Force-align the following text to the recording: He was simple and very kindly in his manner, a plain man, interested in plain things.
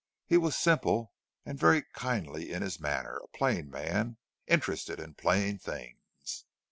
He 0.25 0.35
was 0.35 0.57
simple 0.57 1.13
and 1.45 1.59
very 1.59 1.83
kindly 1.93 2.51
in 2.51 2.63
his 2.63 2.79
manner, 2.79 3.19
a 3.23 3.37
plain 3.37 3.69
man, 3.69 4.17
interested 4.47 4.99
in 4.99 5.13
plain 5.13 5.59
things. 5.59 6.45